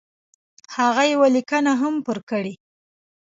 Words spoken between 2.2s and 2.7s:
کړې.